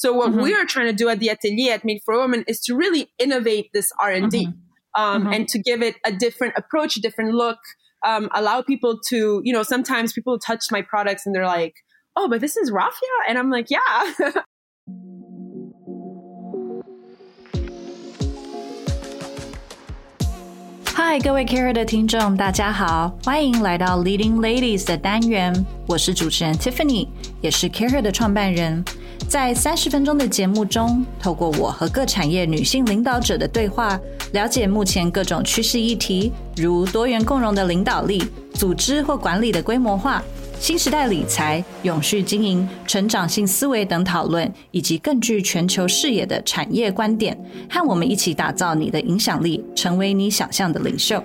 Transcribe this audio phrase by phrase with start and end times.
[0.00, 2.60] So what we are trying to do at the Atelier at Made for Women is
[2.66, 4.48] to really innovate this R and D,
[4.94, 7.58] um, and to give it a different approach, a different look.
[8.04, 11.74] Um, allow people to, you know, sometimes people touch my products and they're like,
[12.14, 14.44] "Oh, but this is raffia," and I'm like, "Yeah."
[20.94, 25.52] 嗨，各位 Care 的听众，大家好，欢迎来到 Leading Ladies 的单元。
[25.86, 27.08] 我是主持人 Tiffany，
[27.40, 28.84] 也是 Care 的创办人。
[29.27, 33.97] 在三十分钟的节目中，透过我和各产业女性领导者的对话，
[34.33, 38.21] 了解目前各种趋势议题，如多元共融的领导力、
[38.53, 40.21] 组织或管理的规模化、
[40.59, 47.37] 新时代理财、永续经营、成长性思维等讨论，以及更具全球视野的产业观点，
[47.69, 51.23] 和我们一起打造你的影响力，成为你想象的领袖。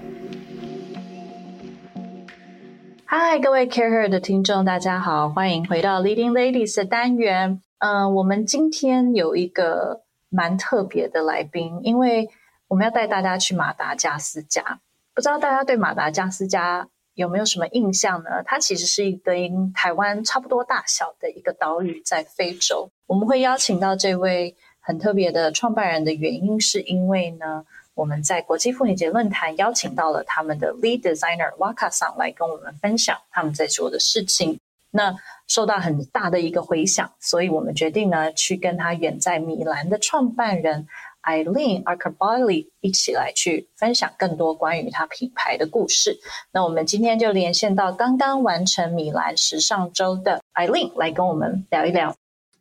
[3.04, 7.60] 嗨，各位 Care Her 的听众，大家好，欢迎回到 Leading Ladies 的单元。
[7.78, 12.30] 嗯、我们今天有一个蛮特别的来宾，因为
[12.68, 14.80] 我们要带大家去马达加斯加。
[15.14, 18.42] 不知道大家对马达加斯加有没有什么印象呢？
[18.44, 22.90] 它其实是一个跟台湾差不多大小的一个岛屿，在非洲。
[23.06, 34.58] 我们会邀请到这位很特别的创办人的原因，是因为呢，我们在国际妇女节论坛邀请到了他们的 lead designer Waka 桑来跟我们分享他们在做的事情。
[34.96, 35.14] 那
[35.46, 40.88] 受到很大的一个回响，所以我们决定呢，去跟他远在米兰的创办人
[41.22, 46.18] Eileen a r c a b a l i 一起来去分享更多关于他品牌的故事。
[46.52, 52.16] 那我们今天就连线到刚刚完成米兰时尚周的 Eileen 来跟我们聊一聊。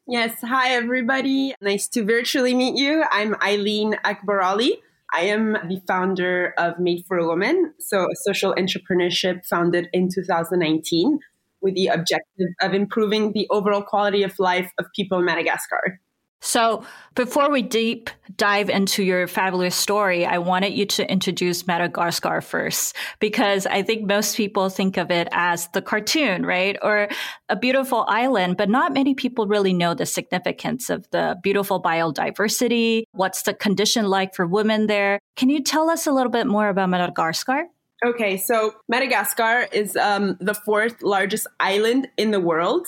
[0.07, 1.55] Yes, hi everybody.
[1.59, 3.03] Nice to virtually meet you.
[3.03, 4.81] I'm Eileen Akbaraly.
[5.11, 10.09] I am the founder of Made for a Woman, so a social entrepreneurship founded in
[10.09, 11.19] 2019
[11.65, 15.99] with the objective of improving the overall quality of life of people in Madagascar.
[16.41, 22.39] So, before we deep dive into your fabulous story, I wanted you to introduce Madagascar
[22.41, 26.77] first, because I think most people think of it as the cartoon, right?
[26.83, 27.07] Or
[27.49, 33.05] a beautiful island, but not many people really know the significance of the beautiful biodiversity.
[33.11, 35.19] What's the condition like for women there?
[35.35, 37.63] Can you tell us a little bit more about Madagascar?
[38.03, 42.87] Okay, so Madagascar is um, the fourth largest island in the world.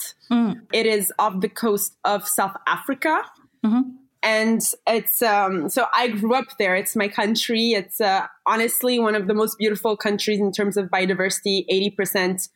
[0.72, 3.22] It is off the coast of South Africa.
[4.22, 6.74] And it's, um, so I grew up there.
[6.74, 7.70] It's my country.
[7.70, 11.64] It's uh, honestly one of the most beautiful countries in terms of biodiversity.
[11.72, 12.48] 80%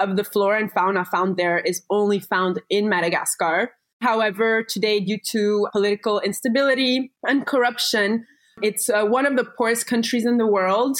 [0.00, 3.72] of the flora and fauna found there is only found in Madagascar.
[4.00, 8.26] However, today, due to political instability and corruption,
[8.62, 10.98] it's uh, one of the poorest countries in the world.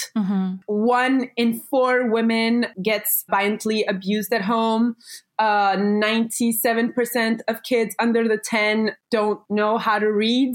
[0.67, 4.97] One in four women gets violently abused at home.
[5.39, 10.55] Uh, 97% of kids under the 10 don't know how to read.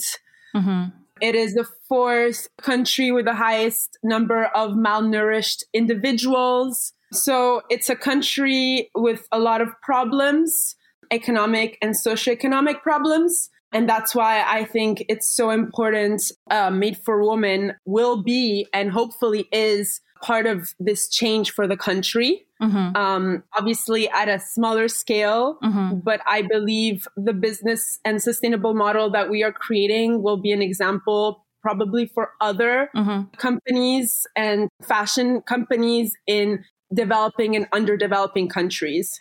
[1.22, 6.94] It is the fourth country with the highest number of malnourished individuals.
[7.14, 10.76] So it's a country with a lot of problems,
[11.12, 13.50] economic and socioeconomic problems.
[13.75, 16.24] And that's why I think it's so important.
[16.50, 21.75] Uh, Made for Women will be and hopefully is part of this change for the
[21.75, 22.47] country.
[22.96, 25.58] Um, obviously at a smaller scale,
[26.03, 30.62] but I believe the business and sustainable model that we are creating will be an
[30.62, 32.90] example probably for other
[33.38, 36.63] companies and fashion companies in
[36.94, 39.19] developing and underdeveloping countries.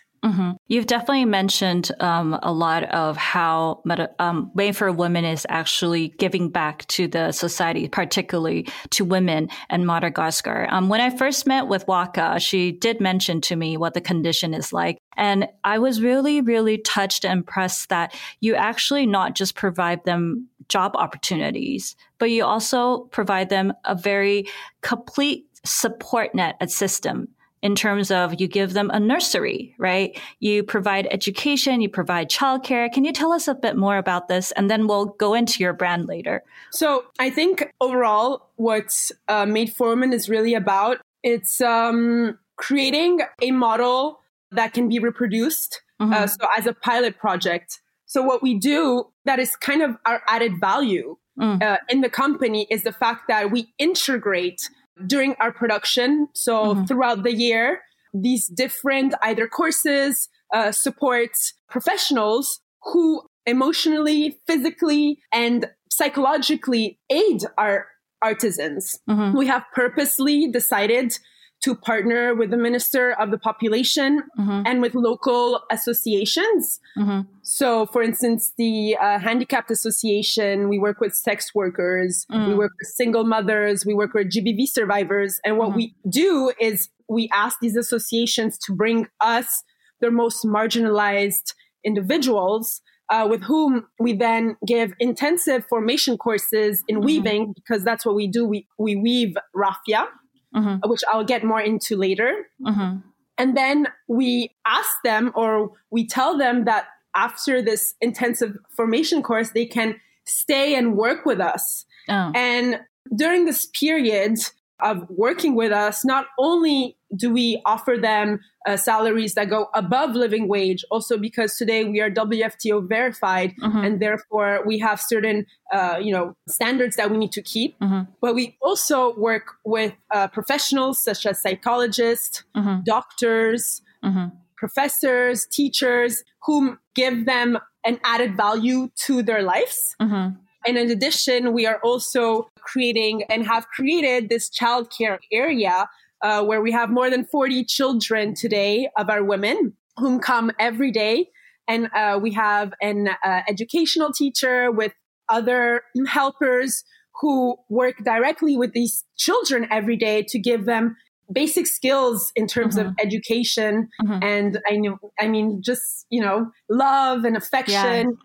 [0.67, 6.09] You've definitely mentioned um, a lot of how Meta- um, Made for Women is actually
[6.17, 10.67] giving back to the society, particularly to women in Madagascar.
[10.71, 14.53] Um, when I first met with Waka, she did mention to me what the condition
[14.53, 14.97] is like.
[15.15, 20.47] And I was really, really touched and impressed that you actually not just provide them
[20.69, 24.47] job opportunities, but you also provide them a very
[24.81, 27.27] complete support net, a system
[27.65, 30.09] in terms of you give them a nursery, right?
[30.39, 32.87] You provide education, you provide childcare.
[32.93, 34.51] Can you tell us a bit more about this?
[34.51, 36.43] And then we'll go into your brand later.
[36.71, 43.21] So I think overall, what uh, Made for Women is really about, it's um, creating
[43.41, 44.19] a model
[44.51, 45.81] that can be reproduced.
[45.99, 50.21] Uh, so as a pilot project, So what we do that is kind of our
[50.27, 51.61] added value mm.
[51.61, 54.69] uh, in the company is the fact that we integrate
[55.05, 56.27] during our production.
[56.33, 56.85] So mm-hmm.
[56.85, 57.81] throughout the year,
[58.13, 61.31] these different either courses uh, support
[61.69, 67.87] professionals who emotionally, physically, and psychologically aid our
[68.21, 68.99] artisans.
[69.09, 69.37] Mm-hmm.
[69.37, 71.17] We have purposely decided
[71.65, 74.61] to partner with the Minister of the Population mm-hmm.
[74.67, 76.79] and with local associations.
[76.95, 77.21] Mm-hmm.
[77.41, 82.49] So, for instance, the uh, Handicapped Association, we work with sex workers, mm.
[82.49, 85.39] we work with single mothers, we work with GBV survivors.
[85.43, 85.77] And what mm-hmm.
[85.77, 89.63] we do is we ask these associations to bring us
[90.01, 97.05] their most marginalized individuals uh, with whom we then give intensive formation courses in mm-hmm.
[97.05, 98.45] weaving because that's what we do.
[98.45, 100.05] We, we weave raffia
[100.55, 100.89] mm-hmm.
[100.89, 102.47] which I'll get more into later.
[102.61, 102.97] Mm-hmm.
[103.37, 106.85] And then we ask them or we tell them that
[107.15, 111.85] after this intensive formation course, they can stay and work with us.
[112.09, 112.31] Oh.
[112.33, 112.79] And
[113.15, 114.39] during this period,
[114.81, 120.15] of working with us, not only do we offer them uh, salaries that go above
[120.15, 123.77] living wage, also because today we are WFTO verified, mm-hmm.
[123.77, 127.79] and therefore we have certain, uh, you know, standards that we need to keep.
[127.79, 128.11] Mm-hmm.
[128.21, 132.83] But we also work with uh, professionals such as psychologists, mm-hmm.
[132.83, 134.35] doctors, mm-hmm.
[134.57, 139.95] professors, teachers, whom give them an added value to their lives.
[140.01, 140.39] Mm-hmm.
[140.67, 145.87] And in addition, we are also creating and have created this childcare area
[146.21, 150.91] uh, where we have more than 40 children today of our women whom come every
[150.91, 151.29] day.
[151.67, 154.93] And uh, we have an uh, educational teacher with
[155.29, 156.83] other helpers
[157.21, 160.95] who work directly with these children every day to give them
[161.31, 162.89] basic skills in terms mm-hmm.
[162.89, 164.19] of education mm-hmm.
[164.21, 168.15] and I know I mean just you know love and affection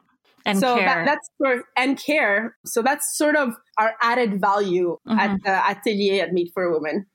[0.46, 0.86] and so care.
[0.86, 2.56] That, that's for and care.
[2.64, 5.18] So that's sort of our added value mm-hmm.
[5.18, 7.06] at the atelier at Made for a Woman.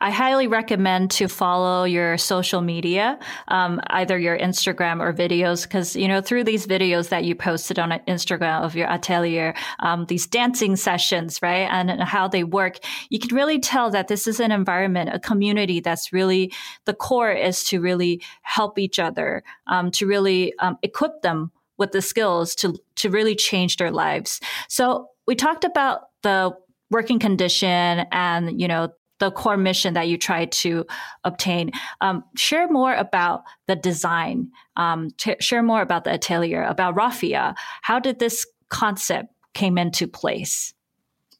[0.00, 3.18] I highly recommend to follow your social media,
[3.48, 7.78] um, either your Instagram or videos, because you know through these videos that you posted
[7.78, 12.78] on Instagram of your atelier, um, these dancing sessions, right, and, how they work,
[13.08, 16.52] you can really tell that this is an environment, a community that's really
[16.84, 21.92] the core is to really help each other, um, to really um, equip them with
[21.92, 24.40] the skills to to really change their lives.
[24.68, 26.54] So we talked about the
[26.90, 28.90] working condition and you know
[29.24, 30.86] the core mission that you try to
[31.24, 31.70] obtain.
[32.00, 34.50] Um, share more about the design.
[34.76, 37.54] Um, t- share more about the atelier, about Raffia.
[37.82, 40.74] How did this concept came into place?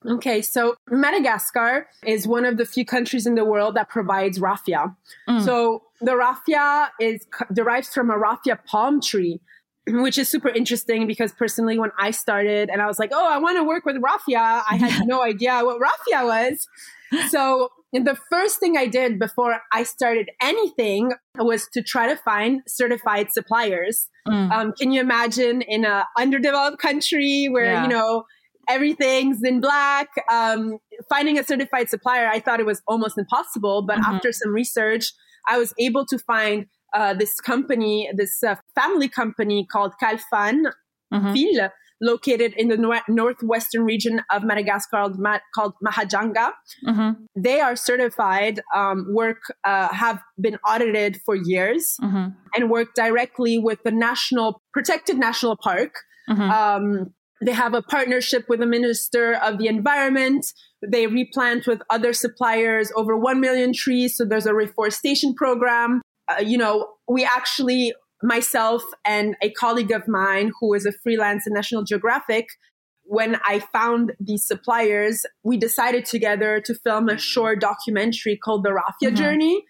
[0.06, 4.94] Okay, so Madagascar is one of the few countries in the world that provides raffia.
[5.28, 5.42] Mm.
[5.42, 9.40] So the raffia is derives from a raffia palm tree,
[9.88, 13.38] which is super interesting because personally, when I started and I was like, oh, I
[13.38, 16.68] want to work with raffia, I had no idea what raffia was.
[17.28, 22.62] So the first thing I did before I started anything was to try to find
[22.66, 24.08] certified suppliers.
[24.28, 24.50] Mm.
[24.50, 27.82] Um, can you imagine in a underdeveloped country where, yeah.
[27.82, 28.24] you know,
[28.68, 30.78] everything's in black, um,
[31.08, 33.82] finding a certified supplier, I thought it was almost impossible.
[33.82, 34.14] But mm-hmm.
[34.14, 35.12] after some research,
[35.46, 40.70] I was able to find uh, this company, this uh, family company called Kalfan
[41.14, 41.32] mm-hmm.
[41.32, 41.70] Ville,
[42.00, 46.52] located in the nor- northwestern region of Madagascar called, Ma- called Mahajanga.
[46.86, 47.24] Mm-hmm.
[47.36, 52.28] They are certified, um, work, uh, have been audited for years, mm-hmm.
[52.54, 55.94] and work directly with the national protected national park.
[56.28, 56.50] Mm-hmm.
[56.50, 60.46] Um, they have a partnership with the Minister of the Environment.
[60.86, 64.16] They replant with other suppliers over 1 million trees.
[64.16, 67.92] So there's a reforestation program uh, you know, we actually,
[68.24, 72.46] myself and a colleague of mine who is a freelance in National Geographic,
[73.04, 78.72] when I found these suppliers, we decided together to film a short documentary called The
[78.72, 79.16] Raffia mm-hmm.
[79.16, 79.64] Journey.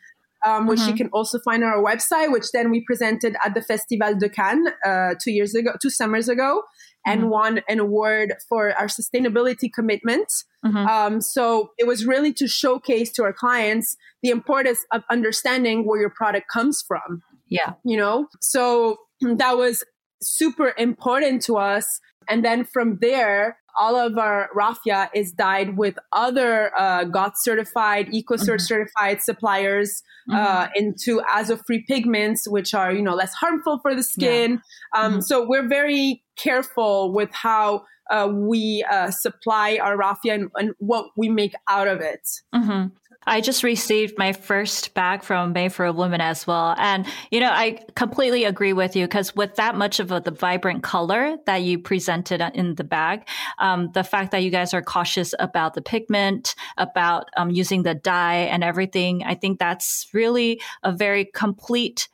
[0.46, 0.90] Um, which mm-hmm.
[0.90, 4.28] you can also find on our website, which then we presented at the Festival de
[4.28, 6.64] Cannes uh, two years ago, two summers ago,
[7.06, 7.30] and mm-hmm.
[7.30, 10.30] won an award for our sustainability commitment.
[10.62, 10.86] Mm-hmm.
[10.86, 15.98] Um, so it was really to showcase to our clients the importance of understanding where
[15.98, 17.22] your product comes from.
[17.48, 17.74] Yeah.
[17.84, 19.84] You know, so that was
[20.22, 22.00] super important to us.
[22.28, 28.06] And then from there, all of our raffia is dyed with other uh, GOTS certified,
[28.08, 28.58] EcoCert mm-hmm.
[28.58, 30.40] certified suppliers mm-hmm.
[30.40, 34.60] uh, into azo free pigments, which are you know less harmful for the skin.
[34.94, 35.00] Yeah.
[35.00, 35.20] Um, mm-hmm.
[35.22, 41.06] So we're very careful with how uh, we uh, supply our raffia and, and, what
[41.16, 42.20] we make out of it.
[42.54, 42.88] Mm-hmm.
[43.26, 46.74] I just received my first bag from Made for a Woman as well.
[46.78, 50.30] And, you know, I completely agree with you because with that much of a, the
[50.30, 53.26] vibrant color that you presented in the bag,
[53.58, 57.94] um, the fact that you guys are cautious about the pigment, about um, using the
[57.94, 62.08] dye and everything, I think that's really a very complete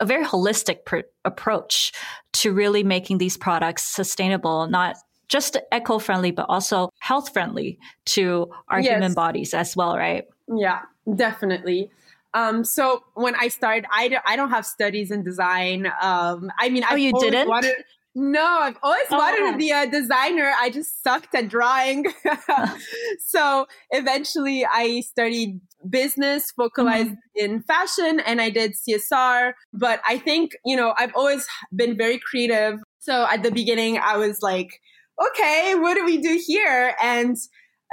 [0.00, 1.92] a very holistic pr- approach
[2.32, 4.96] to really making these products sustainable, not
[5.28, 8.92] just eco-friendly, but also health friendly to our yes.
[8.92, 10.24] human bodies as well, right?
[10.48, 10.82] Yeah,
[11.14, 11.90] definitely.
[12.34, 15.86] Um, so when I started, I don't, I don't have studies in design.
[16.02, 17.48] Um, I mean, oh, I you didn't?
[17.48, 17.76] Wanted,
[18.16, 19.16] no, I've always oh.
[19.16, 20.52] wanted to be a designer.
[20.56, 22.06] I just sucked at drawing.
[23.26, 27.44] so eventually I studied business, focalized mm-hmm.
[27.44, 29.52] in fashion, and I did CSR.
[29.72, 32.80] But I think, you know, I've always been very creative.
[32.98, 34.80] So at the beginning, I was like,
[35.20, 36.94] okay, what do we do here?
[37.02, 37.36] And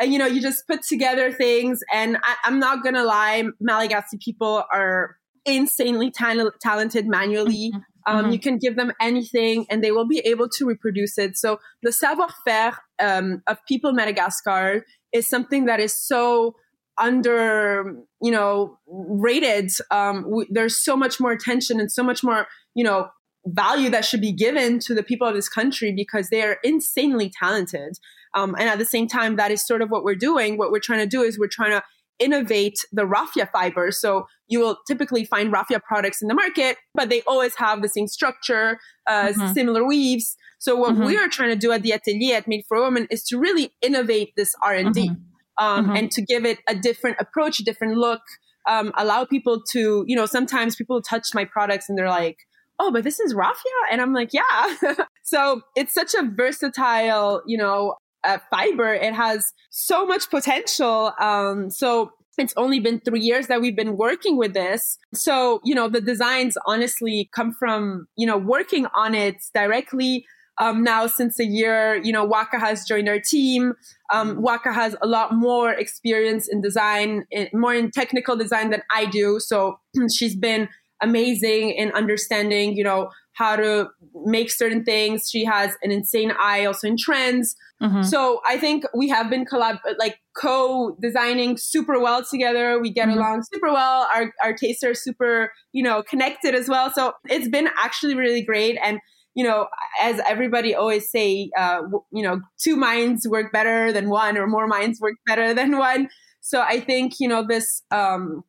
[0.02, 1.82] uh, you know, you just put together things.
[1.94, 7.72] And I, am not gonna lie, Malagasy people are insanely ta- talented manually.
[7.74, 7.80] Mm-hmm.
[8.08, 8.32] Um, mm-hmm.
[8.32, 11.38] You can give them anything and they will be able to reproduce it.
[11.38, 16.56] So the savoir-faire um, of people Madagascar is something that is so
[16.98, 19.70] under, you know, rated.
[19.92, 23.10] Um, we, there's so much more attention and so much more, you know,
[23.46, 27.32] value that should be given to the people of this country because they are insanely
[27.40, 27.98] talented.
[28.34, 30.58] Um, and at the same time, that is sort of what we're doing.
[30.58, 31.84] What we're trying to do is we're trying to
[32.22, 33.92] innovate the raffia fiber.
[33.92, 37.90] So you will typically find raffia products in the market, but they always have the
[37.90, 39.54] same structure, uh, mm-hmm.
[39.54, 40.38] similar weaves.
[40.60, 41.06] So what mm-hmm.
[41.06, 43.74] we are trying to do at the atelier at Made for Women is to really
[43.82, 45.66] innovate this R and D, mm-hmm.
[45.66, 45.96] um, mm-hmm.
[45.96, 48.22] and to give it a different approach, a different look.
[48.70, 52.38] Um, allow people to, you know, sometimes people touch my products and they're like,
[52.80, 53.72] oh, but this is raffia.
[53.92, 54.76] And I'm like, yeah.
[55.24, 58.94] so it's such a versatile, you know, uh, fiber.
[58.94, 61.14] It has so much potential.
[61.20, 64.98] Um, so it's only been three years that we've been working with this.
[65.14, 70.26] So, you know, the designs honestly come from, you know, working on it directly.
[70.58, 73.74] Um, now since a year, you know, Waka has joined our team.
[74.14, 78.84] Um, Waka has a lot more experience in design, in, more in technical design than
[78.92, 79.40] I do.
[79.40, 79.80] So
[80.14, 80.70] she's been
[81.02, 83.90] amazing in understanding, you know, how to
[84.26, 85.30] make certain things.
[85.30, 87.56] She has an insane eye also in trends.
[87.82, 88.04] Mm-hmm.
[88.04, 92.80] So I think we have been collab like co-designing super well together.
[92.80, 93.18] We get mm-hmm.
[93.18, 94.08] along super well.
[94.14, 96.92] Our our tastes are super, you know, connected as well.
[96.94, 99.00] So it's been actually really great and
[99.34, 99.68] you know,
[100.02, 104.68] as everybody always say, uh, you know, two minds work better than one, or more
[104.68, 106.10] minds work better than one.
[106.42, 108.44] So I think you know this um,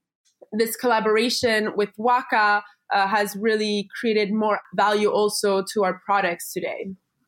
[0.52, 2.62] this collaboration with Waka
[2.92, 6.86] uh, has really created more value also to our products today.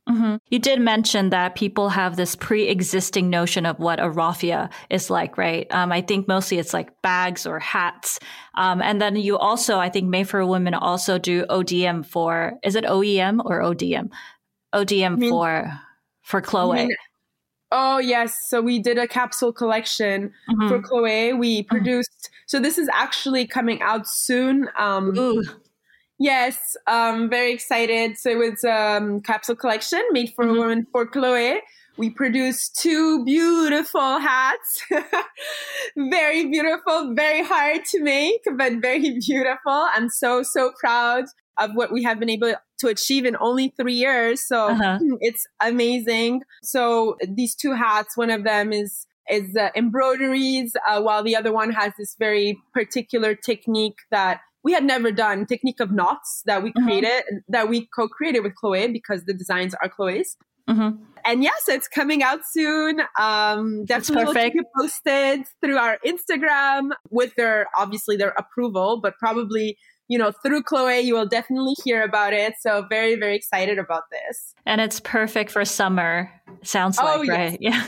[0.09, 0.37] Mm-hmm.
[0.51, 5.39] You did mention that people have this pre-existing notion of what a raffia is like,
[5.39, 5.67] right?
[5.71, 8.19] Um, I think mostly it's like bags or hats.
[8.55, 12.85] Um, and then you also, I think for Women also do ODM for, is it
[12.85, 14.11] OEM or ODM?
[14.75, 15.73] ODM mean, for,
[16.23, 16.87] for Chloe.
[16.87, 16.97] Mean,
[17.75, 18.49] oh yes.
[18.49, 20.69] So we did a capsule collection mm-hmm.
[20.69, 21.35] for Chloe.
[21.35, 21.69] We mm-hmm.
[21.69, 22.45] produced, mm-hmm.
[22.47, 24.69] so this is actually coming out soon.
[24.79, 25.43] Um, Ooh
[26.19, 28.17] Yes, um, very excited.
[28.17, 30.57] So it was um, capsule collection made for mm-hmm.
[30.57, 31.61] a woman for Chloe.
[31.97, 34.85] We produced two beautiful hats.
[35.97, 39.59] very beautiful, very hard to make, but very beautiful.
[39.67, 41.25] I'm so, so proud
[41.59, 42.55] of what we have been able
[42.85, 44.47] to achieve in only three years.
[44.47, 44.99] So uh-huh.
[45.21, 46.43] it's amazing.
[46.63, 51.51] So these two hats, one of them is is uh, embroideries, uh, while the other
[51.51, 56.63] one has this very particular technique that we had never done technique of knots that
[56.63, 56.85] we mm-hmm.
[56.85, 60.37] created that we co-created with chloe because the designs are chloe's
[60.69, 60.97] mm-hmm.
[61.25, 66.91] and yes it's coming out soon um definitely we'll keep you posted through our instagram
[67.11, 69.77] with their obviously their approval but probably
[70.09, 72.55] you know, through Chloe, you will definitely hear about it.
[72.61, 74.55] So very, very excited about this.
[74.67, 76.31] And it's perfect for summer.
[76.63, 77.53] Sounds oh, like, yes.
[77.53, 77.59] right?
[77.61, 77.87] Yeah.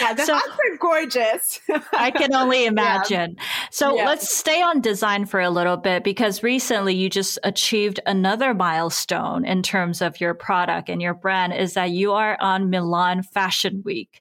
[0.00, 1.60] Yeah, the so, hats are gorgeous.
[1.92, 3.36] I can only imagine.
[3.36, 3.44] Yeah.
[3.70, 4.06] So yeah.
[4.06, 9.44] let's stay on design for a little bit because recently you just achieved another milestone
[9.44, 13.82] in terms of your product and your brand is that you are on Milan Fashion
[13.84, 14.20] Week.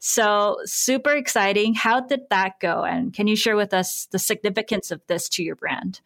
[0.00, 1.74] So super exciting.
[1.74, 2.84] How did that go?
[2.84, 6.00] And can you share with us the significance of this to your brand?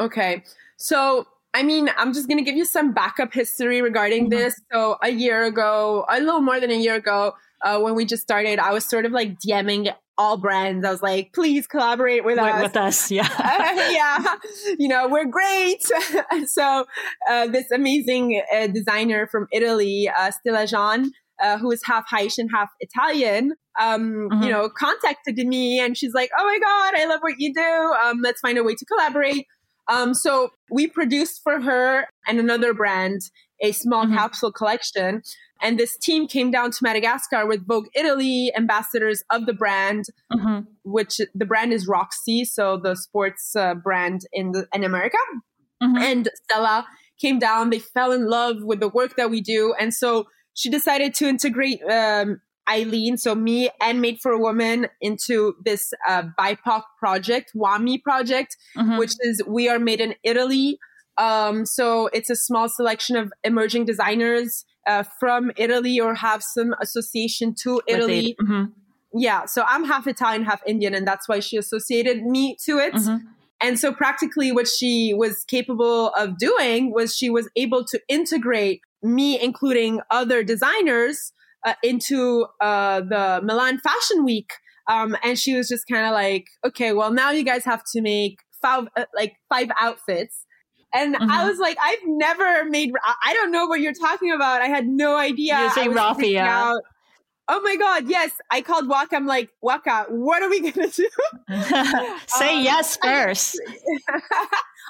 [0.00, 0.44] Okay.
[0.76, 4.38] So, I mean, I'm just going to give you some backup history regarding mm-hmm.
[4.38, 4.60] this.
[4.72, 8.22] So, a year ago, a little more than a year ago, uh, when we just
[8.22, 10.84] started, I was sort of like DMing all brands.
[10.84, 12.62] I was like, please collaborate with us.
[12.62, 13.28] With us, yeah.
[13.38, 14.34] uh, yeah.
[14.78, 15.82] You know, we're great.
[16.46, 16.86] so,
[17.28, 22.48] uh, this amazing uh, designer from Italy, uh, Stella Jean, uh, who is half Haitian,
[22.48, 24.44] half Italian, um, Mhm.
[24.44, 27.94] you know, contacted me and she's like, "Oh my god, I love what you do.
[28.02, 29.46] Um, let's find a way to collaborate."
[29.88, 33.20] Um, so we produced for her and another brand
[33.60, 34.14] a small Mhm.
[34.14, 35.22] capsule collection.
[35.60, 40.66] And this team came down to Madagascar with Vogue Italy ambassadors of the brand, Mhm.
[40.84, 45.18] which the brand is Roxy, so the sports uh, brand in the, in America.
[45.82, 45.98] Mhm.
[45.98, 46.86] And Stella
[47.20, 47.70] came down.
[47.70, 51.26] They fell in love with the work that we do, and so she decided to
[51.28, 57.52] integrate um, Eileen, so me and Made for a Woman, into this uh, BIPOC project,
[57.54, 58.98] WAMI project, Mhm.
[58.98, 60.78] which is we are made in Italy.
[61.16, 66.74] Um, so it's a small selection of emerging designers uh, from Italy or have some
[66.80, 68.30] association to Italy.
[68.30, 68.36] it.
[68.42, 68.72] Mhm.
[69.14, 72.94] Yeah, so I'm half Italian, half Indian, and that's why she associated me to it.
[72.94, 73.20] Mhm.
[73.60, 78.80] And so practically what she was capable of doing was she was able to integrate
[79.02, 81.32] me, including other designers,
[81.66, 84.50] uh, into uh, the Milan Fashion Week.
[84.88, 88.00] Um, and she was just kind of like, okay, well, now you guys have to
[88.00, 90.44] make five, uh, like five outfits.
[90.94, 91.48] And I Mhm.
[91.48, 94.62] was like, I've never made, I- I don't know what you're talking about.
[94.62, 95.60] I had no idea.
[95.60, 96.72] You say I was raffia.
[97.50, 98.08] Oh my God.
[98.08, 98.30] Yes.
[98.50, 99.16] I called Waka.
[99.16, 101.08] I'm like, Waka, what are we going to do?
[102.26, 103.60] Say Um, yes first.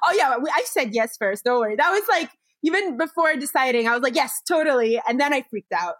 [0.06, 1.44] oh yeah, I said yes first.
[1.44, 1.76] Don't worry.
[1.76, 2.30] That was like
[2.62, 3.86] even before deciding.
[3.88, 5.94] I was like yes, totally, and then I freaked out.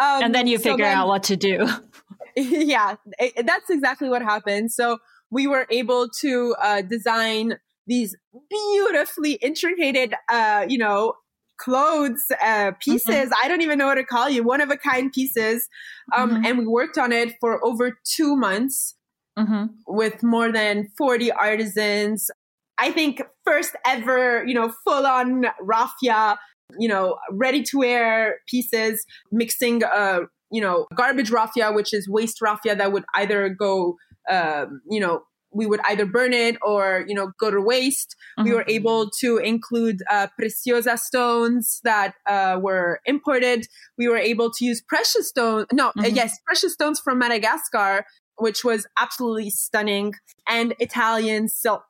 [0.00, 1.66] Um, and then you so figure then- out what to do.
[2.36, 4.72] yeah, it- that's exactly what happened.
[4.72, 4.98] So
[5.30, 8.16] we were able to uh, design these
[8.50, 11.14] beautifully intricated, uh, you know,
[11.58, 13.30] clothes uh, pieces.
[13.42, 15.68] I don't even know what to call you, one of a kind pieces.
[16.14, 16.46] Um, Mhm.
[16.46, 18.96] And we worked on it for over two months
[19.38, 19.70] Mhm.
[19.86, 22.30] with more than 40 artisans.
[22.78, 26.38] I think first ever, you know, full on raffia,
[26.78, 32.40] you know, ready to wear pieces, mixing, uh, you know, garbage raffia, which is waste
[32.40, 33.96] raffia that would either go,
[34.30, 35.22] um, you know,
[35.56, 38.16] we would either burn it or, you know, go to waste.
[38.38, 38.54] We Mhm.
[38.54, 43.68] were able to include uh, preciosa stones that uh, were imported.
[43.96, 45.66] We were able to use precious stones.
[45.72, 46.16] No, uh, Mhm.
[46.16, 48.04] yes, precious stones from Madagascar,
[48.38, 50.14] which was absolutely stunning,
[50.48, 51.86] and Italian silk.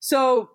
[0.00, 0.50] So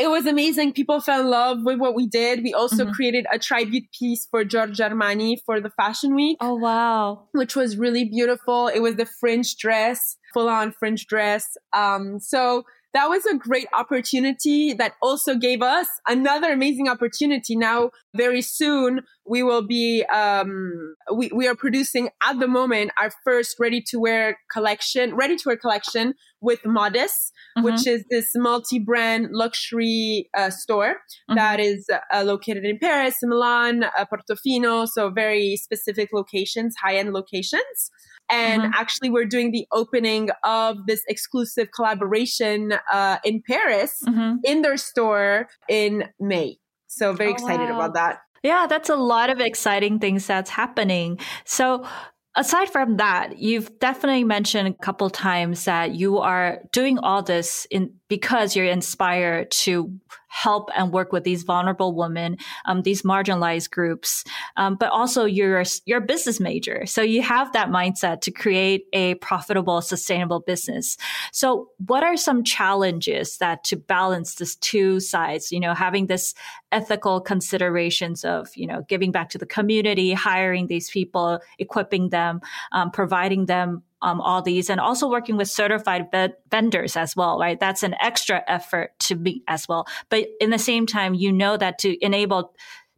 [0.00, 0.72] it was amazing.
[0.72, 2.42] People fell in love with what we did.
[2.42, 2.92] We also Mhm.
[2.94, 7.28] created a tribute piece for Giorgio Armani for the Fashion Week Oh wow.
[7.32, 8.68] which was really beautiful.
[8.68, 11.44] It was the fringe dress, full on fringe dress.
[11.74, 17.56] Um, so that was a great opportunity that also gave us another amazing opportunity.
[17.56, 23.10] Now, very soon, we will be, um, we, we are producing at the moment our
[23.24, 27.62] first ready to wear collection, ready to wear collection with Modes, Mhm.
[27.64, 30.96] which is this multi brand luxury uh, store
[31.30, 31.36] Mhm.
[31.36, 37.12] that is uh, located in Paris, Milan, uh, Portofino, so very specific locations, high end
[37.12, 37.90] locations.
[38.30, 38.70] And Mhm.
[38.74, 44.38] actually, we're doing the opening of this exclusive collaboration uh, in Paris Mhm.
[44.44, 46.58] in their store in May.
[46.86, 47.76] So very Oh, excited wow.
[47.76, 48.20] about that.
[48.42, 51.18] Yeah, that's a lot of exciting things that's happening.
[51.44, 51.86] So,
[52.34, 57.66] aside from that, you've definitely mentioned a couple times that you are doing all this
[57.70, 59.92] in because you're inspired to
[60.32, 64.24] help and work with these vulnerable women, um, these marginalized groups.
[64.56, 68.86] Um, but also you're you're a business major, so you have that mindset to create
[68.94, 70.96] a profitable, sustainable business.
[71.32, 75.52] So, what are some challenges that to balance these two sides?
[75.52, 76.34] You know, having this
[76.72, 82.40] ethical considerations of you know giving back to the community, hiring these people, equipping them,
[82.72, 87.38] um, providing them um, all these, and also working with certified ve- vendors as well.
[87.38, 89.86] Right, that's an extra effort to be as well.
[90.08, 92.54] But in the same time, you know that to enable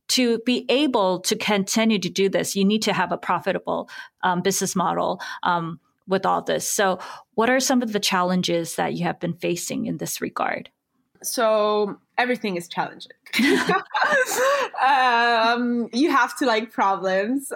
[0.08, 3.88] to be able to continue to do this, you need to have a profitable
[4.22, 5.20] um, business model.
[5.42, 6.68] Um, with all this.
[6.68, 6.98] So,
[7.34, 10.68] what are some of the challenges that you have been facing in this regard?
[11.24, 13.12] So everything is challenging.
[14.86, 17.52] um, you have to like problems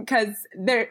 [0.00, 0.88] because they're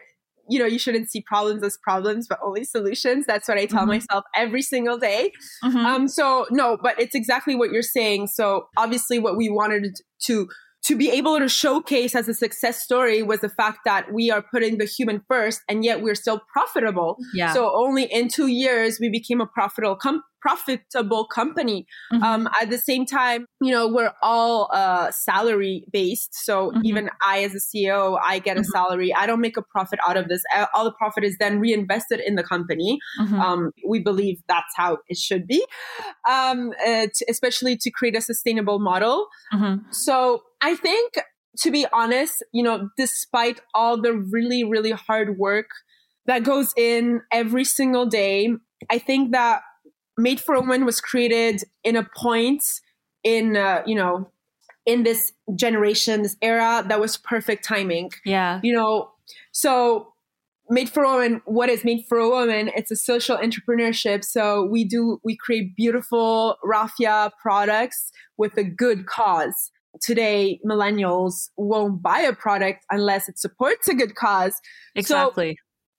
[0.50, 3.84] you know you shouldn't see problems as problems but only solutions that's what i tell
[3.86, 3.88] Mhm.
[3.88, 5.32] myself every single day
[5.64, 5.86] Mhm.
[5.86, 9.94] um so no but it's exactly what you're saying so obviously what we wanted
[10.26, 10.48] to
[10.84, 14.44] to be able to showcase as a success story was the fact that we are
[14.54, 17.52] putting the human first and yet we're still profitable yeah.
[17.54, 21.80] so only in two years we became a profitable com- profitable company
[22.14, 22.22] Mhm.
[22.24, 26.32] um, at the same time, you know, we're all uh, salary based.
[26.48, 26.82] So Mhm.
[26.90, 28.66] even I, as a CEO, I get a Mhm.
[28.78, 29.10] salary.
[29.22, 30.42] I don't make a profit out of this.
[30.74, 33.00] All the profit is then reinvested in the company.
[33.22, 33.40] Mhm.
[33.46, 35.62] Um, we believe that's how it should be,
[36.30, 39.28] um, uh, t- especially to create a sustainable model.
[39.54, 39.82] Mhm.
[39.94, 41.14] So I think
[41.64, 45.68] to be honest, you know, despite all the really, really hard work
[46.26, 48.50] that goes in every single day,
[48.90, 49.62] I think that
[50.18, 52.64] Made for Women was created in a point
[53.24, 54.30] in, uh, you know,
[54.86, 58.12] in this generation, this era that was perfect timing.
[58.24, 58.60] Yeah.
[58.64, 59.12] You know,
[59.52, 60.14] so
[60.70, 62.72] Made for Women, what is Made for a Woman?
[62.76, 64.24] It's a social entrepreneurship.
[64.24, 69.72] So we do, we create beautiful raffia products with a good cause.
[70.02, 74.60] Today, millennials won't buy a product unless it supports a good cause.
[74.96, 75.58] Exactly.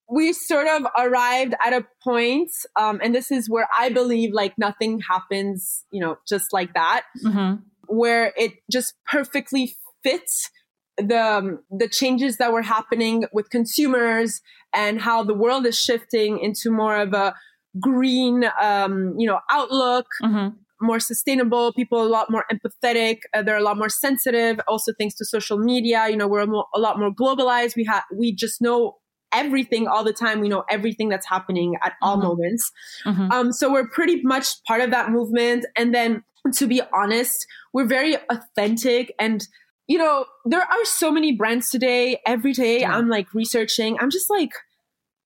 [0.09, 4.55] We sort of arrived at a point, um, and this is where I believe like
[4.57, 7.57] nothing happens, you know, just like that, Mm-hmm.
[7.89, 10.51] where it just perfectly fits
[10.97, 14.41] the um, the changes that were happening with consumers
[14.75, 17.35] and how the world is shifting into more of a
[17.81, 20.49] green, um, you know, outlook, Mm-hmm.
[20.81, 21.73] more sustainable.
[21.73, 23.19] People a lot more empathetic.
[23.35, 24.61] Uh, they're a lot more sensitive.
[24.69, 27.75] Also, thanks to social media, you know, we're a, mo- a lot more globalized.
[27.77, 28.97] We have we just know
[29.41, 30.41] everything all the time.
[30.41, 32.23] We know everything that's happening at all Mhm.
[32.29, 32.73] moments.
[33.05, 33.31] Mhm.
[33.33, 35.67] Um, so we're pretty much part of that movement.
[35.77, 37.39] And then, to be honest,
[37.73, 39.47] we're very authentic and.
[39.89, 42.21] You know, there are so many brands today.
[42.27, 42.97] Every day Yeah.
[42.97, 43.97] I'm like researching.
[44.01, 44.51] I'm just like,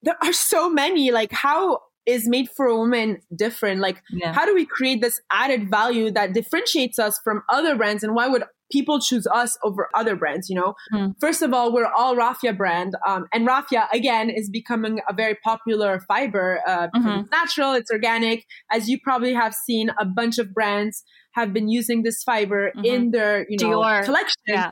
[0.02, 1.10] there are so many.
[1.12, 3.80] Like, how is Made for a Woman different?
[3.80, 4.32] Like, Yeah.
[4.32, 8.26] how do we create this added value that differentiates us from other brands and why
[8.28, 11.08] would people choose us over other brands you know Hmm.
[11.20, 15.36] first of all we're all raffia brand um, and Raffia, again is becoming a very
[15.42, 17.22] popular fiber uh, Mhm.
[17.22, 21.02] it's natural it's organic as you probably have seen a bunch of brands
[21.34, 22.84] have been using this fiber Mhm.
[22.84, 24.04] in their you know Dior.
[24.04, 24.70] collection Yeah.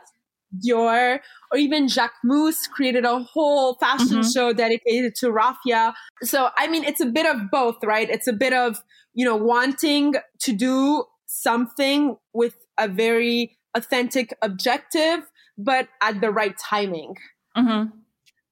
[0.64, 1.18] Dior,
[1.52, 4.32] or even Jacquemus created a whole fashion Mhm.
[4.32, 5.94] show dedicated to raffia.
[6.22, 8.08] So, I mean, it's a bit of both, right?
[8.08, 8.82] It's a bit of,
[9.14, 15.20] you know, wanting to do something with a very authentic objective,
[15.56, 17.14] but at the right timing.
[17.56, 17.90] Mm-hmm.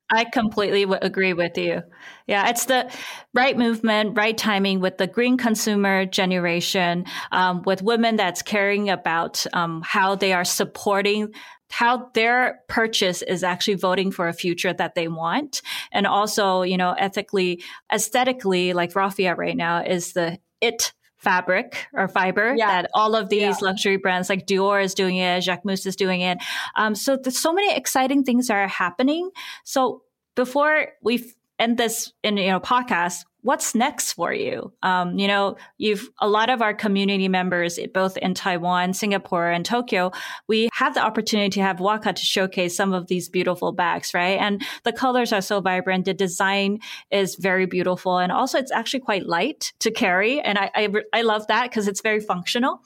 [0.09, 1.83] I completely w- agree with you.
[2.29, 2.89] Yeah, it's the
[3.35, 9.45] right movement, right timing with the green consumer generation, um, with women that's caring about
[9.53, 11.33] um, how they are supporting
[11.71, 15.63] how their purchase is actually voting for a future that they want.
[15.93, 22.07] And also, you know, ethically, aesthetically, like Raffia right now is the it fabric or
[22.09, 22.83] fiber Yeah.
[22.83, 23.55] that all of these Yeah.
[23.61, 26.39] luxury brands like Dior is doing it, Jacquemus is doing it.
[26.77, 29.31] Um, so there's so many exciting things are happening.
[29.65, 30.03] So
[30.35, 34.73] before we end this in you know podcast, what's next for you?
[34.83, 39.65] Um, you know, you've a lot of our community members, both in Taiwan, Singapore, and
[39.65, 40.11] Tokyo.
[40.49, 44.41] We have the opportunity to have Waka to showcase some of these beautiful bags, right?
[44.41, 46.07] And the colors are so vibrant.
[46.07, 46.81] The design
[47.13, 51.23] is very beautiful, and also it's actually quite light to carry, and I I, I
[51.23, 52.81] love that because it's very functional.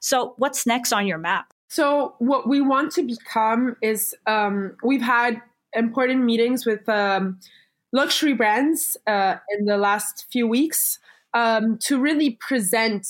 [0.00, 1.52] So, what's next on your map?
[1.68, 7.40] So, what we want to become is um, we've had important meetings with um,
[7.94, 10.98] luxury brands uh, in the last few weeks
[11.32, 13.06] um, to really present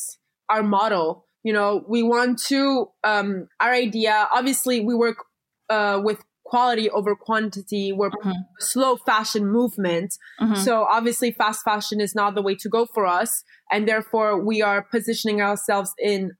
[0.50, 1.24] our model.
[1.42, 5.16] You know, we want to, um, our idea, obviously, we work
[5.70, 7.90] uh, with quality over quantity.
[7.90, 8.34] We're Mhm.
[8.60, 10.10] slow fashion movement.
[10.40, 10.58] Mhm.
[10.58, 13.42] So obviously fast fashion is not the way to go for us.
[13.72, 16.32] And therefore we are positioning ourselves in,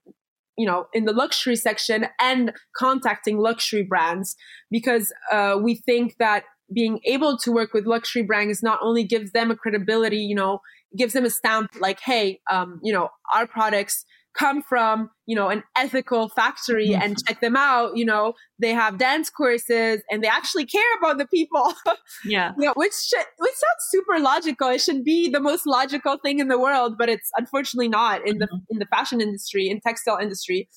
[0.58, 4.36] you know, in the luxury section and contacting luxury brands
[4.70, 9.32] because uh, we think that being able to work with luxury brands not only gives
[9.32, 10.60] them a credibility, you know,
[10.96, 14.04] gives them a stamp like, hey, um, you know, our products
[14.36, 17.00] come from, you know, an ethical factory Mhm.
[17.02, 17.96] and check them out.
[17.96, 21.72] You know, they have dance courses and they actually care about the people.
[22.24, 22.50] yeah.
[22.58, 24.68] you know, which should, which sounds super logical.
[24.70, 28.38] It should be the most logical thing in the world, but it's unfortunately not in
[28.38, 30.68] the in the fashion industry, in textile industry.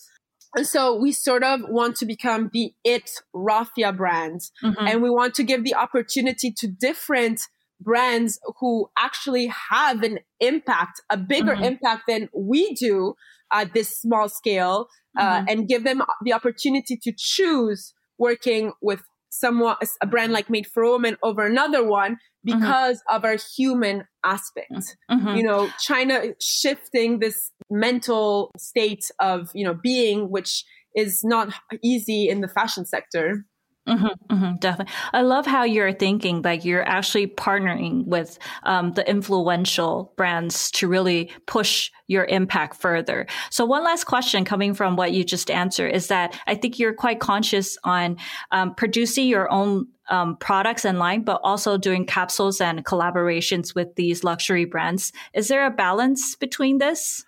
[0.56, 4.76] And so we sort of want to become the it raffia brand, Mhm.
[4.80, 7.42] and we want to give the opportunity to different
[7.80, 11.64] brands who actually have an impact, a bigger Mhm.
[11.64, 13.14] impact than we do
[13.52, 15.46] at this small scale, uh, Mhm.
[15.50, 20.90] and give them the opportunity to choose working with someone, a brand like Made for
[20.92, 24.96] Women over another one because of our human aspect.
[25.12, 25.38] Mhm.
[25.38, 30.64] You know, China shifting this mental state of, you know, being, which
[30.96, 33.46] is not easy in the fashion sector.
[33.88, 34.94] Hmm hmm definitely.
[35.14, 40.88] I love how you're thinking, like you're actually partnering with um, the influential brands to
[40.88, 43.28] really push your impact further.
[43.50, 46.94] So one last question coming from what you just answered is that I think you're
[46.94, 48.18] quite conscious on
[48.52, 53.96] um, producing your own um, products and line, but also doing capsules and collaborations with
[53.96, 55.12] these luxury brands.
[55.34, 57.26] Is there a balance between this?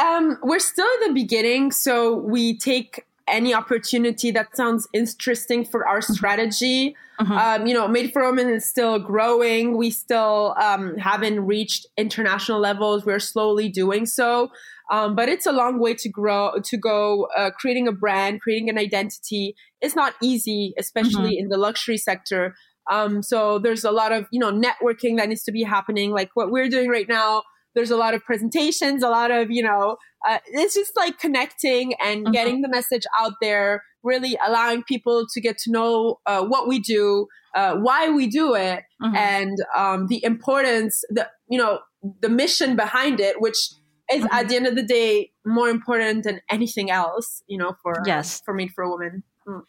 [0.00, 5.86] Um, we're still in the beginning, so we take any opportunity that sounds interesting for
[5.86, 6.12] our Mm-hmm.
[6.12, 6.96] strategy.
[7.18, 9.76] Um, you know, Made for Women is still growing.
[9.76, 13.04] We still um, haven't reached international levels.
[13.04, 14.48] We're slowly doing so.
[14.90, 17.28] Um, but it's a long way to grow, to go.
[17.36, 22.54] Uh, creating a brand, creating an identity is not easy, especially in the luxury sector.
[22.90, 26.30] Um, so there's a lot of, you know, networking that needs to be happening, like
[26.34, 27.42] what we're doing right now.
[27.74, 31.94] There's a lot of presentations, a lot of, you know, uh, it's just like connecting
[32.04, 32.32] and Mhm.
[32.32, 36.78] getting the message out there, really allowing people to get to know uh, what we
[36.80, 39.16] do, uh, why we do it, Mhm.
[39.16, 41.80] and um, the importance, the you know,
[42.20, 43.58] the mission behind it, which
[44.12, 44.28] is Mhm.
[44.32, 47.42] at the end of the day more important than anything else.
[47.46, 48.40] You know, for Yes.
[48.44, 49.22] for Made for a Woman.
[49.46, 49.62] Mm.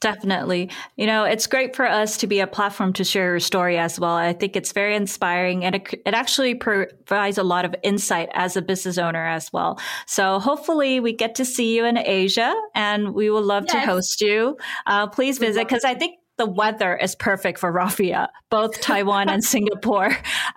[0.00, 0.70] Definitely.
[0.96, 4.00] You know, it's great for us to be a platform to share your story as
[4.00, 4.14] well.
[4.14, 8.56] I think it's very inspiring and it, it actually provides a lot of insight as
[8.56, 9.78] a business owner as well.
[10.06, 14.22] So hopefully we get to see you in Asia and we would love to host
[14.22, 14.56] you.
[14.86, 19.44] Uh, please visit because I think the weather is perfect for Raffia, both Taiwan and
[19.54, 20.08] Singapore.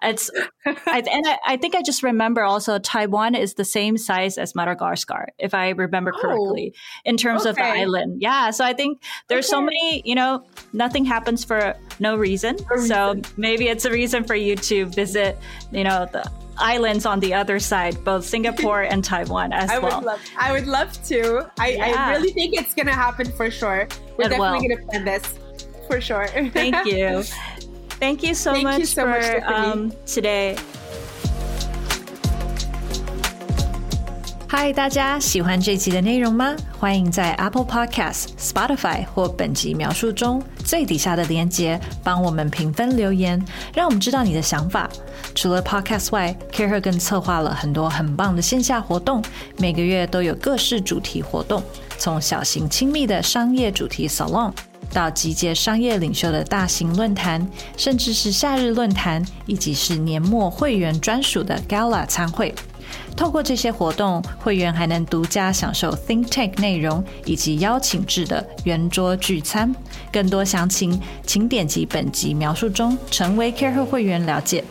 [0.01, 0.31] It's,
[0.65, 4.55] I, and I, I think I just remember also Taiwan is the same size as
[4.55, 8.21] Madagascar, if I remember Oh, correctly, in terms of the island.
[8.21, 8.51] Yeah.
[8.51, 12.55] So I think there's so many, you know, nothing happens for no reason.
[12.71, 15.37] No So maybe it's a reason for you to visit,
[15.73, 16.23] you know, the
[16.57, 19.97] islands on the other side, both Singapore and Taiwan as I well.
[19.97, 20.21] would love.
[20.37, 21.51] I would love to.
[21.59, 22.05] I, Yeah.
[22.07, 23.89] I really think it's gonna happen for sure.
[24.17, 24.77] We're It definitely will.
[24.77, 25.39] gonna plan this
[25.92, 26.26] for sure.
[26.52, 27.24] Thank you.
[28.00, 29.72] Thank you so Thank you much so for much, Tiffany.
[29.72, 30.56] um, today.
[34.50, 36.56] 嗨，大家喜欢这集的内容吗？
[36.78, 44.88] 欢迎在 Apple Podcast、Spotify 或本集描述中最底下的连接帮我们评分留言，让我们知道你的想法。
[45.34, 49.22] 除了 Podcast 外 c a r e 更策划了很多很棒的线下活动，
[49.58, 51.62] 每个月都有各式主题活动，
[51.98, 54.52] 从小型亲密的商业主题 Salon。
[54.91, 62.53] 到集结商业领袖的大型论坛，甚至是夏日论坛，以及是年末会员专属的 Gala 参会。
[63.15, 69.73] 透过这些活动，会员还能独家享受 Think Tank 内容以及邀请制的圆桌聚餐。
[70.11, 74.63] 更多详情，请点击本集描述中成为 Care 会员了解。